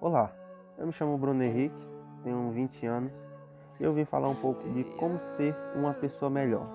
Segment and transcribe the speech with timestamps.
[0.00, 0.30] Olá,
[0.78, 1.74] eu me chamo Bruno Henrique,
[2.22, 3.12] tenho 20 anos
[3.80, 6.68] e eu vim falar um pouco de como ser uma pessoa melhor.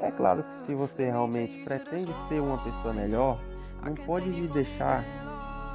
[0.00, 3.40] É claro que se você realmente pretende ser uma pessoa melhor,
[3.82, 5.02] não pode deixar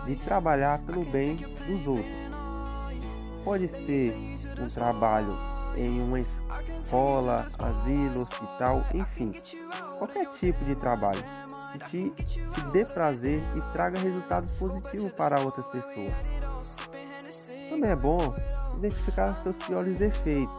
[0.06, 2.06] de trabalhar pelo bem dos outros.
[3.44, 4.16] Pode ser
[4.62, 5.34] um trabalho
[5.76, 9.34] em uma escola, asilo, hospital, enfim,
[9.98, 11.24] qualquer tipo de trabalho
[11.90, 16.14] que te, te dê prazer e traga resultados positivos para outras pessoas.
[17.70, 18.34] Também é bom
[18.78, 20.56] identificar seus piores defeitos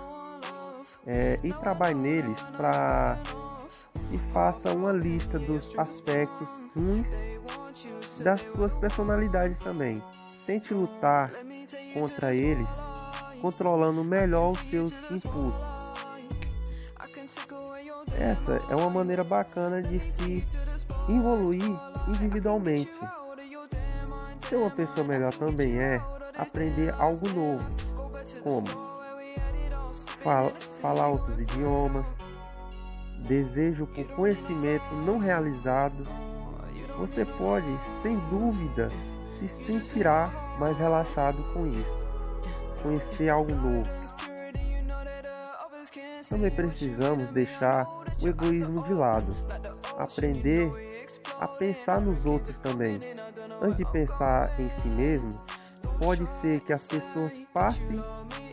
[1.06, 3.18] é, e trabalhe neles para
[4.12, 7.06] e faça uma lista dos aspectos ruins
[8.22, 10.02] das suas personalidades também.
[10.46, 11.30] Tente lutar
[11.94, 12.68] contra eles,
[13.40, 15.64] controlando melhor os seus impulsos.
[18.18, 20.44] Essa é uma maneira bacana de se
[21.08, 21.62] evoluir
[22.08, 22.92] individualmente.
[24.48, 26.02] Ser uma pessoa melhor também é
[26.36, 27.64] aprender algo novo,
[28.42, 28.90] como
[30.22, 32.04] fala, falar outros idiomas,
[33.26, 36.06] desejo por conhecimento não realizado.
[36.98, 37.66] Você pode,
[38.02, 38.90] sem dúvida,
[39.38, 42.09] se sentirá mais relaxado com isso.
[42.82, 43.90] Conhecer algo novo.
[46.28, 47.86] Também precisamos deixar
[48.22, 49.36] o egoísmo de lado.
[49.98, 50.70] Aprender
[51.38, 53.00] a pensar nos outros também.
[53.60, 55.28] Antes de pensar em si mesmo,
[55.98, 57.96] pode ser que as pessoas passem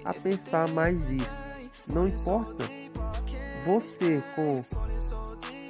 [0.04, 1.44] a pensar mais isso.
[1.88, 2.66] Não importa.
[3.66, 4.64] Você com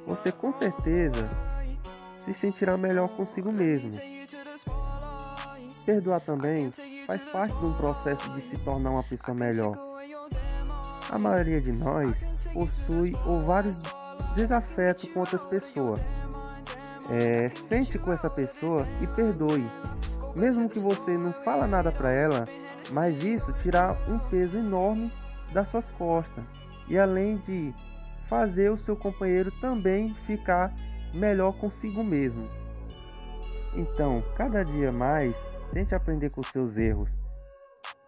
[0.06, 1.30] você com certeza
[2.20, 3.92] se sentirá melhor consigo mesmo.
[5.86, 6.72] Perdoar também
[7.08, 9.76] faz parte de um processo de se tornar uma pessoa melhor.
[11.10, 12.16] A maioria de nós
[12.54, 13.82] possui ou vários
[14.36, 16.02] desafetos com outras pessoas
[17.10, 19.66] é, sente com essa pessoa e perdoe.
[20.36, 22.48] Mesmo que você não fala nada para ela,
[22.92, 25.12] mas isso tirar um peso enorme
[25.54, 26.44] das suas costas.
[26.88, 27.74] E além de
[28.30, 30.74] fazer o seu companheiro também ficar
[31.14, 32.48] melhor consigo mesmo.
[33.74, 35.36] Então, cada dia mais,
[35.72, 37.10] tente aprender com seus erros,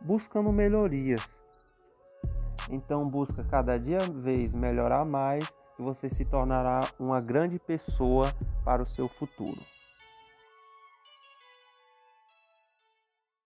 [0.02, 1.22] buscando melhorias.
[2.70, 5.44] Então, busca cada dia vez melhorar mais
[5.78, 8.34] e você se tornará uma grande pessoa
[8.64, 9.60] para o seu futuro.